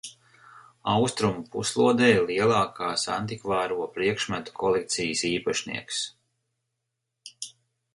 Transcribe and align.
Austrumu 0.93 1.43
puslodē 1.55 2.09
lielākās 2.31 3.05
antikvāro 3.19 3.79
priekšmetu 3.99 4.59
kolekcijas 4.65 5.27
īpašnieks. 5.35 6.05